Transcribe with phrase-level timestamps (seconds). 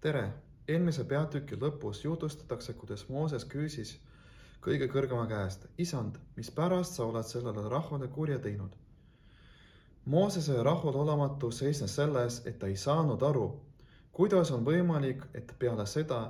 [0.00, 0.20] tere!
[0.72, 3.90] eelmise peatüki lõpus jutustatakse, kuidas Mooses küsis
[4.64, 8.72] kõige kõrgema käest, isand, mispärast sa oled sellele rahvale kurja teinud?
[10.14, 13.44] Moosese rahulolematus seisnes selles, et ta ei saanud aru,
[14.16, 16.22] kuidas on võimalik, et peale seda,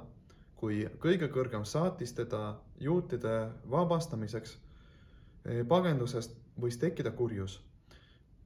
[0.59, 2.43] kui kõige kõrgem saatis teda
[2.89, 3.37] juutide
[3.71, 7.61] vabastamiseks eh, pagendusest, võis tekkida kurjus.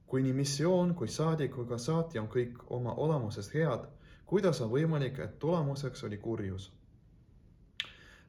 [0.05, 3.87] kui nii missioon kui saadik kui ka saatja on kõik oma olemusest head
[4.25, 6.71] kuidas on võimalik, et tulemuseks oli kurjus?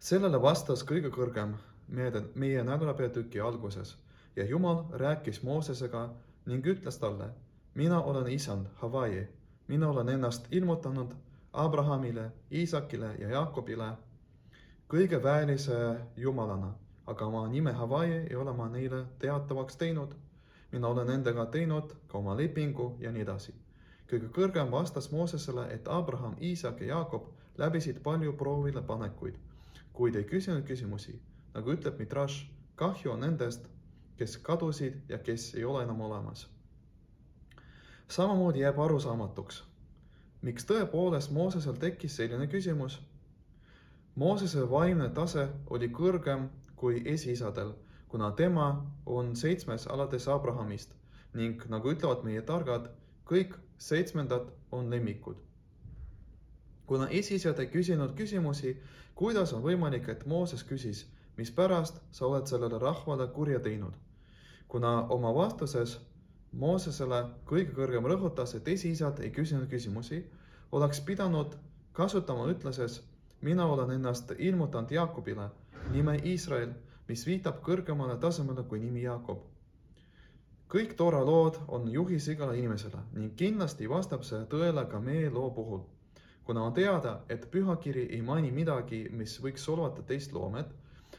[0.06, 1.55] sellele vastas kõige kõrgem
[1.88, 3.95] meie, meie nädalapeatüki alguses
[4.36, 6.02] ja Jumal rääkis Moosesega
[6.46, 7.30] ning ütles talle,
[7.74, 9.24] mina olen isand, Hawaii,
[9.69, 11.14] mina olen ennast ilmutanud
[11.52, 13.91] Abrahamile, Iisakile ja Jaakobile
[14.88, 16.74] kõige väelise jumalana,
[17.06, 20.14] aga oma nime Hawaii ei ole ma neile teatavaks teinud.
[20.72, 23.55] mina olen nendega teinud ka oma lepingu ja nii edasi
[24.10, 29.38] kõige kõrgem vastas Moosesele, et Abraham, Iisak ja Jaakob läbisid palju proovile panekuid,
[29.92, 31.20] kuid ei küsinud küsimusi.
[31.55, 33.69] nagu ütleb Midrash, kahju on nendest,
[34.17, 36.48] kes kadusid ja kes ei ole enam olemas.
[38.08, 39.64] samamoodi jääb arusaamatuks,
[40.42, 43.00] miks tõepoolest Moosesel tekkis selline küsimus.
[44.14, 47.73] Moosese vaimne tase oli kõrgem kui esiisadel,
[48.08, 50.95] kuna tema on seitsmes alates Abrahamist
[51.34, 52.89] ning nagu ütlevad meie targad,
[53.27, 55.36] kõik seitsmendad on lemmikud.
[56.86, 58.77] kuna esiisad ei küsinud küsimusi,
[59.14, 63.94] kuidas on võimalik, et Mooses küsis, mispärast sa oled sellele rahvale kurja teinud?
[64.68, 65.98] kuna oma vastuses
[66.52, 70.22] Moosesele kõige kõrgem rõhutas, et esiisad ei küsinud küsimusi,
[70.72, 71.56] oleks pidanud
[71.92, 73.02] kasutama ütluses
[73.40, 75.50] mina olen ennast ilmutanud Jaakobile
[75.90, 76.72] nime Iisrael,
[77.08, 79.55] mis viitab kõrgemale tasemele kui nimi Jaakob
[80.72, 85.50] kõik Toora lood on juhis igale inimesele ning kindlasti vastab see tõele ka meie loo
[85.50, 85.81] puhul.
[86.45, 90.67] kuna on teada, et pühakiri ei maini midagi, mis võiks solvata teist loomet,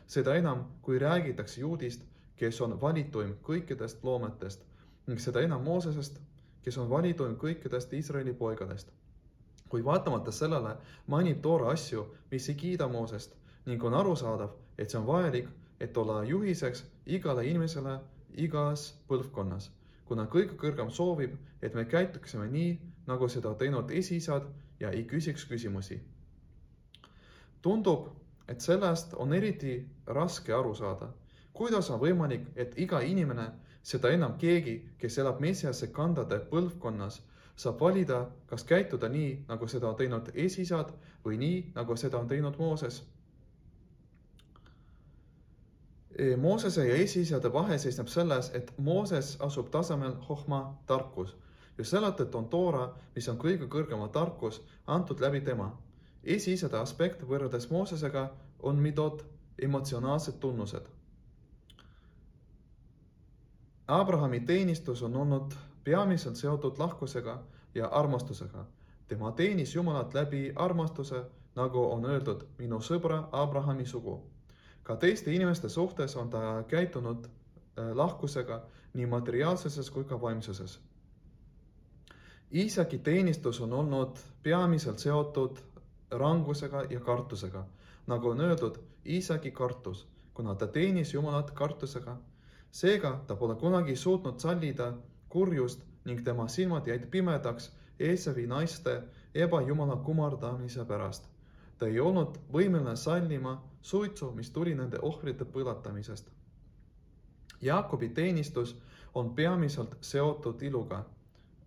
[0.08, 2.02] seda enam, kui räägitakse juudist,
[2.36, 4.64] kes on valituim kõikidest loometest
[5.08, 6.20] ning seda enam Moosesest,
[6.64, 8.92] kes on valituim kõikidest Iisraeli poigadest.
[9.70, 10.76] kuid vaatamata sellele
[11.08, 13.36] mainib Toora asju, mis ei kiida Moosest
[13.66, 15.48] ning on arusaadav, et see on vajalik,
[15.80, 18.00] et olla juhiseks igale inimesele
[18.36, 19.70] igas põlvkonnas,
[20.06, 22.78] kuna kõige kõrgem soovib, et me käituksime nii,
[23.08, 24.48] nagu seda teinud esiisad
[24.80, 26.00] ja ei küsiks küsimusi.
[27.62, 28.10] tundub,
[28.48, 31.10] et sellest on eriti raske aru saada.
[31.54, 33.52] kuidas on võimalik, et iga inimene,
[33.84, 37.22] seda enam keegi, kes elab mesiase kandade põlvkonnas,
[37.56, 40.94] saab valida, kas käituda nii, nagu seda on teinud esiisad
[41.26, 43.04] või nii, nagu seda on teinud Mooses
[46.38, 51.36] Moosese ja esiisade vahe seisneb selles, et Mooses asub tasemel hohma tarkus
[51.78, 52.86] ja selle tõttu on Toora,
[53.16, 55.78] mis on kõige kõrgema tarkus, antud läbi tema.
[56.24, 59.26] esiisade aspekt võrreldes Moosesega on midot
[59.62, 60.90] emotsionaalsed tunnused.
[63.88, 67.44] Abrahami teenistus on olnud peamiselt seotud lahkusega
[67.76, 68.66] ja armastusega.
[69.08, 71.24] tema teenis Jumalat läbi armastuse,
[71.56, 74.37] nagu on öeldud, minu sõbra Abrahami sugu
[74.88, 78.62] ka teiste inimeste suhtes on ta käitunud äh, lahkusega
[78.94, 80.80] nii materiaalsuses kui ka vaimsuses.
[82.54, 85.60] Iisaki teenistus on olnud peamiselt seotud
[86.12, 87.66] rangusega ja kartusega,
[88.08, 92.18] nagu on öeldud, Iisaki kartus, kuna ta teenis Jumalat kartusega.
[92.72, 94.94] seega ta pole kunagi suutnud sallida
[95.30, 99.02] kurjust ning tema silmad jäid pimedaks Eesavi naiste
[99.36, 101.37] ebajumala kummardamise pärast
[101.78, 106.30] ta ei olnud võimeline sallima suitsu, mis tuli nende ohvrite põletamisest.
[107.62, 108.76] Jaakobi teenistus
[109.14, 111.06] on peamiselt seotud iluga,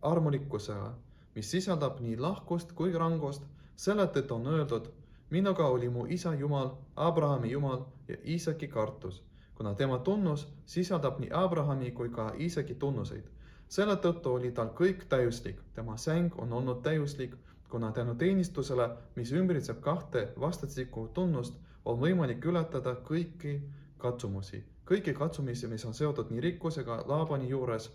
[0.03, 0.93] armulikkusega,
[1.35, 3.43] mis sisaldab nii lahkust kui rangust,
[3.77, 4.91] selle tõttu on öeldud,
[5.31, 9.23] minuga oli mu isa Jumal, Abrahami Jumal ja Iisaki kartus,
[9.55, 13.25] kuna tema tunnus sisaldab nii Abrahami kui ka Iisaki tunnuseid.
[13.69, 17.37] selle tõttu oli tal kõik täiuslik, tema säng on olnud täiuslik
[17.71, 21.55] kuna tänu teenistusele, mis ümbritseb kahte vastastikku tunnust,
[21.85, 23.61] on võimalik ületada kõiki
[23.99, 27.91] katsumusi, kõiki katsumisi, mis on seotud nii rikkusega Laabani juures,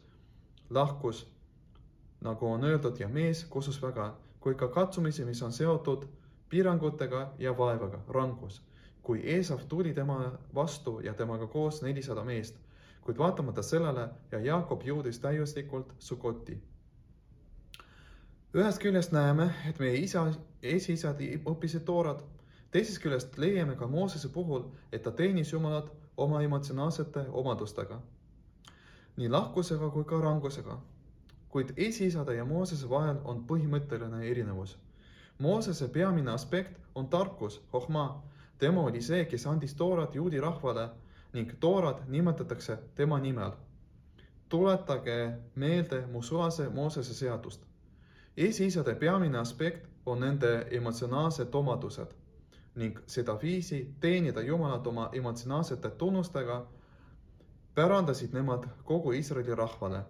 [0.69, 1.25] lahkus,
[2.23, 6.07] nagu on öeldud, ja mees kusus väga, kui ka katsumisi, mis on seotud
[6.49, 8.61] piirangutega ja vaevaga, rangus.
[9.05, 12.55] kui Eesav tuli tema vastu ja temaga koos nelisada meest,
[13.01, 16.57] kuid vaatamata sellele ja Jaakob jõudis täiuslikult Sukoti
[18.55, 20.21] ühest küljest näeme, et meie isa,
[20.63, 21.19] esiisad
[21.51, 22.21] õppisid toorat,
[22.71, 27.97] teisest küljest leiame ka Moosese puhul, et ta teenis Jumalat oma emotsionaalsete omadustega,
[29.17, 30.79] nii lahkusega kui ka rangusega.
[31.49, 34.77] kuid esiisade ja Moosese vahel on põhimõtteline erinevus.
[35.39, 38.23] Moosese peamine aspekt on tarkus, hohma.
[38.57, 40.89] tema oli see, kes andis toorat juudi rahvale
[41.33, 43.51] ning toorat nimetatakse tema nimel.
[44.49, 47.74] tuletage meelde mu sulase Moosese seadust.
[48.37, 52.07] Esiisade peamine aspekt on nende emotsionaalsed omadused
[52.75, 56.67] ning sedaviisi teenida Jumalat oma emotsionaalsete tunnustega
[57.75, 60.01] pärandasid nemad kogu Iisraeli rahvale.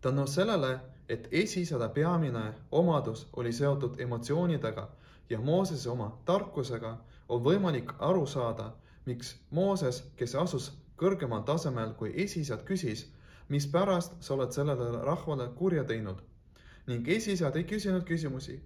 [0.00, 4.88] tänu sellele, et esiisade peamine omadus oli seotud emotsioonidega
[5.30, 6.98] ja Moosese oma tarkusega,
[7.28, 8.72] on võimalik aru saada,
[9.06, 13.06] miks Mooses, kes asus kõrgemal tasemel kui esiisad, küsis,
[13.48, 16.22] mispärast sa oled sellele rahvale kurja teinud.
[16.86, 18.60] Ning esiisad ei küsinud küsimusi.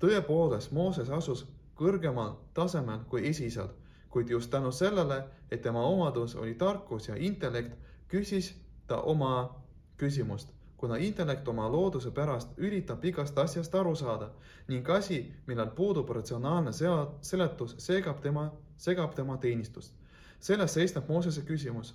[0.00, 1.46] tõepoolest, Mooses asus
[1.76, 3.70] kõrgemal tasemel kui esiisad,
[4.10, 7.72] kuid just tänu sellele, et tema omadus oli tarkus ja intellekt,
[8.08, 8.54] küsis
[8.86, 9.64] ta oma
[9.96, 14.28] küsimust kuna intellekt oma looduse pärast üritab igast asjast aru saada
[14.68, 16.72] ning asi, millel puudub ratsionaalne
[17.22, 19.94] seletus, segab tema, segab tema teenistust.
[20.40, 21.94] selles seisneb Moosese küsimus.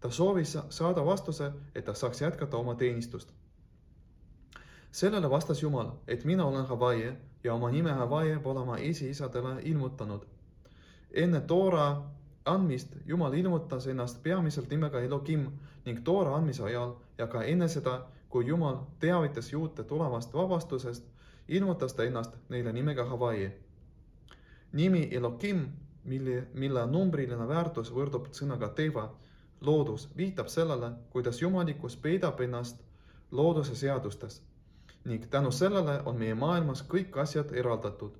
[0.00, 3.32] ta soovis saada vastuse, et ta saaks jätkata oma teenistust.
[4.94, 10.20] Sellele vastas Jumal, et mina olen Havaie ja oma nime Havaie pole ma esiisadele ilmutanud.
[11.10, 12.02] enne Toora
[12.44, 15.46] andmist Jumal ilmutas ennast peamiselt nimega Elohim
[15.84, 21.04] ning Toora andmise ajal ja ka enne seda kui Jumal teavitas juute tulevast vabastusest,
[21.48, 23.50] ilmutas ta ennast neile nimega Hawaii.
[24.72, 25.68] nimi Elohim,
[26.04, 29.10] mille, mille numbriline väärtus võrdub sõnaga teva,
[29.60, 32.82] loodus, viitab sellele, kuidas jumalikkus peidab ennast
[33.30, 34.42] looduse seadustes
[35.04, 38.12] ning tänu sellele on meie maailmas kõik asjad eraldatud.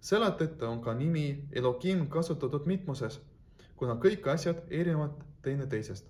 [0.00, 3.20] selle tõttu on ka nimi Elohim kasutatud mitmuses,
[3.76, 5.10] kuna kõik asjad erinevad
[5.42, 6.06] teineteisest.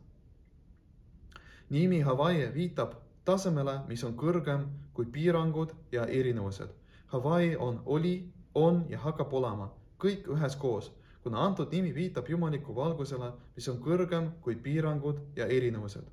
[1.70, 2.94] nimi Hawaii viitab
[3.24, 6.68] tasemele, mis on kõrgem kui piirangud ja erinevused.
[7.06, 9.70] Hawaii on, oli, on ja hakkab olema
[10.00, 16.04] kõik üheskoos, kuna antud nimi viitab jumaliku valgusele, mis on kõrgem kui piirangud ja erinevused.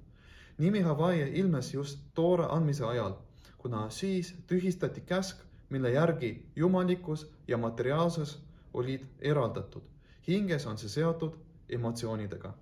[0.57, 3.13] nimi Hawaii ilmnes just toore andmise ajal,
[3.57, 5.38] kuna siis tühistati käsk,
[5.69, 8.39] mille järgi jumalikkus ja materiaalsus
[8.74, 9.81] olid eraldatud.
[10.27, 11.33] hinges on see seotud
[11.69, 12.54] emotsioonidega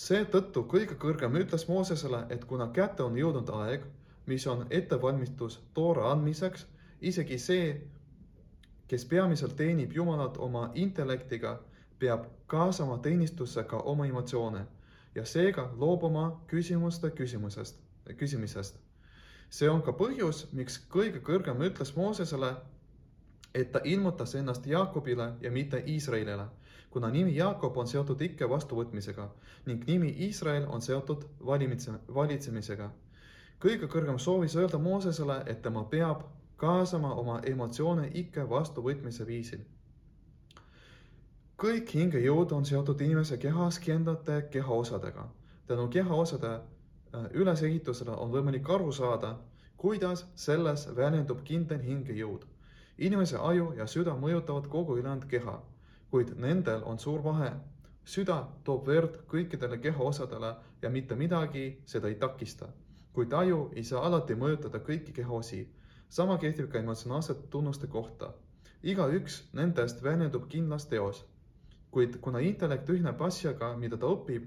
[0.00, 3.84] seetõttu kõige kõrgem ütles Moosesele, et kuna kätte on jõudnud aeg,
[4.26, 6.66] mis on ettevalmistus toora andmiseks,
[7.00, 7.66] isegi see,
[8.88, 11.58] kes peamiselt teenib Jumalat oma intellektiga,
[11.98, 14.64] peab kaasama teenistusse ka oma emotsioone
[15.14, 17.76] ja seega loobuma küsimuste küsimusest,
[18.16, 18.80] küsimisest.
[19.50, 22.54] See on ka põhjus, miks kõige kõrgem ütles Moosesele,
[23.54, 26.46] et ta ilmutas ennast Jaakobile ja mitte Iisraelile
[26.90, 29.28] kuna nimi Jaakob on seotud ikke vastuvõtmisega
[29.66, 32.90] ning nimi Iisrael on seotud valimise, valitsemisega.
[33.60, 36.22] kõige kõrgem soovis öelda Moosesele, et tema peab
[36.56, 39.60] kaasama oma emotsioone ikke vastuvõtmise viisil.
[41.62, 45.28] kõik hingejõud on seotud inimese kehas kindlate kehaosadega.
[45.66, 46.60] tänu kehaosade
[47.14, 49.38] äh, ülesehitusele on võimalik aru saada,
[49.76, 52.46] kuidas selles väljendub kindel hingejõud.
[52.98, 55.60] inimese aju ja süda mõjutavad kogu ülejäänud keha
[56.10, 57.50] kuid nendel on suur vahe.
[58.10, 60.48] süda toob verd kõikidele kehaosadele
[60.82, 62.68] ja mitte midagi seda ei takista.
[63.12, 65.68] kuid aju ei saa alati mõjutada kõiki kehaosi.
[66.08, 68.32] sama kehtib ka emotsionaalsete tunnuste kohta.
[68.82, 71.24] igaüks nendest väljendub kindlas teos.
[71.90, 74.46] kuid kuna intellekt ühineb asjaga, mida ta õpib,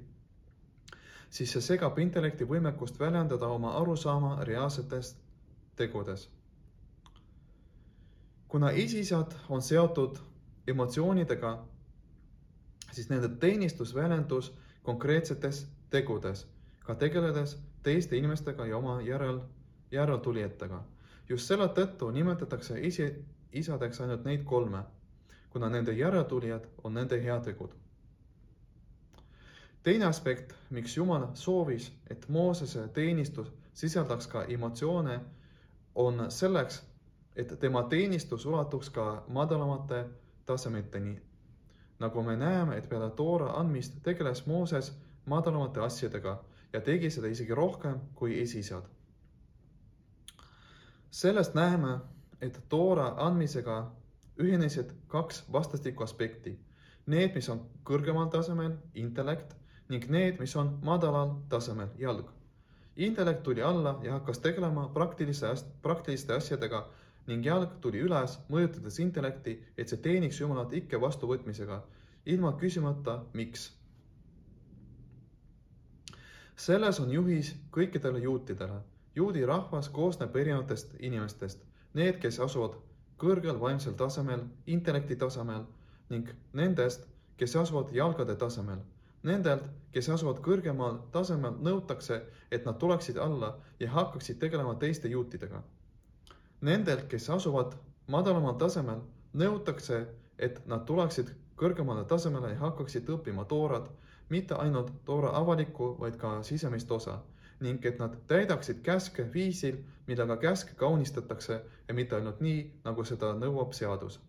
[1.33, 5.15] siis see segab intellekti võimekust väljendada oma arusaama reaalsetes
[5.75, 6.29] tegudes.
[8.47, 10.19] kuna esisad on seotud
[10.67, 11.53] emotsioonidega,
[12.91, 14.51] siis nende teenistus väljendus
[14.83, 16.45] konkreetsetes tegudes,
[16.85, 19.39] ka tegeledes teiste inimestega ja oma järel,
[19.91, 20.83] järeltulijatega.
[21.29, 23.09] just selle tõttu nimetatakse isi,
[23.51, 24.83] isadeks ainult neid kolme,
[25.49, 27.73] kuna nende järeltulijad on nende heategud.
[29.83, 35.19] Teine aspekt, miks Jumal soovis, et Moosese teenistus sisaldaks ka emotsioone,
[35.95, 36.83] on selleks,
[37.35, 40.05] et tema teenistus ulatuks ka madalamate
[40.45, 41.21] tasemeteni.
[41.99, 44.93] nagu me näeme, et peale Toora andmist tegeles Mooses
[45.25, 48.83] madalamate asjadega ja tegi seda isegi rohkem kui esiisad.
[51.11, 51.99] sellest näeme,
[52.41, 53.91] et Toora andmisega
[54.39, 56.59] ühinesid kaks vastastikku aspekti.
[57.05, 59.55] Need, mis on kõrgemal tasemel, intellekt,
[59.89, 62.29] ning need, mis on madalal tasemel, jalg.
[62.95, 66.87] intellekt tuli alla ja hakkas tegelema praktilise, praktiliste asjadega
[67.27, 71.81] ning jalg tuli üles, mõjutades intellekti, et see teeniks Jumalat ikke vastuvõtmisega,
[72.25, 73.71] ilma küsimata, miks.
[76.55, 78.81] selles on juhis kõikidele juutidele.
[79.15, 81.63] juudi rahvas koosneb erinevatest inimestest.
[81.93, 82.75] need, kes asuvad
[83.17, 85.65] kõrgel vaimsel tasemel, intellekti tasemel
[86.09, 88.79] ning nendest, kes asuvad jalgade tasemel.
[89.24, 89.63] Nendelt,
[89.96, 92.18] kes asuvad kõrgemal tasemel, nõutakse,
[92.51, 95.62] et nad tuleksid alla ja hakkaksid tegelema teiste juutidega.
[96.62, 97.77] Nendelt, kes asuvad
[98.08, 99.00] madalamal tasemel,
[99.34, 100.01] nõutakse,
[100.38, 103.88] et nad tuleksid kõrgemale tasemele ja hakkaksid õppima toorat,
[104.30, 107.22] mitte ainult toora avalikku, vaid ka sisemist osa
[107.63, 109.77] ning et nad täidaksid käske viisil,
[110.08, 114.20] millega käske kaunistatakse ja mitte ainult nii, nagu seda nõuab seadus.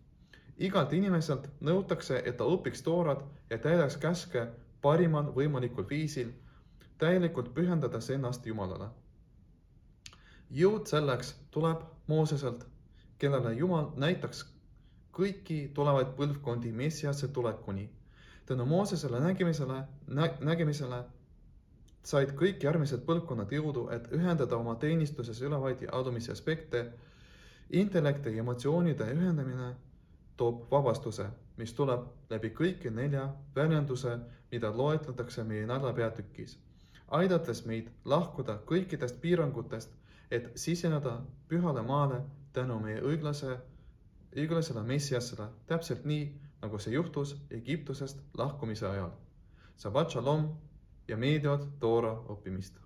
[0.57, 4.45] igalt inimeselt nõutakse, et ta õpiks toorat ja täidaks käske
[4.85, 6.29] parimal võimalikul viisil,
[7.01, 8.89] täielikult pühendades ennast Jumalale.
[10.51, 12.67] jõud selleks tuleb Mooseselt,
[13.17, 14.43] kellele Jumal näitaks
[15.17, 17.89] kõiki tulevaid põlvkondi Messiasse tulekuni.
[18.45, 21.03] tänu Moosesele nägemisele nä,, nägemisele
[22.03, 26.91] said kõik järgmised põlvkonnad jõudu, et ühendada oma teenistuses ülevaid ja adumisi aspekte.
[27.69, 29.75] intellekti ja emotsioonide ühendamine
[30.37, 31.25] toob vabastuse,
[31.57, 34.17] mis tuleb läbi kõiki nelja väljenduse,
[34.51, 36.57] mida loetletakse meie nädala peatükis,
[37.07, 39.91] aidates meid lahkuda kõikidest piirangutest,
[40.31, 42.21] et siseneda pühale maale
[42.53, 43.57] tänu meie õiglase,
[44.35, 46.25] õiglasele Messiasele, täpselt nii,
[46.61, 49.11] nagu see juhtus Egiptusest lahkumise ajal.
[49.77, 50.49] Shabbat shalom
[51.07, 52.84] ja meeldivat Toora õppimist!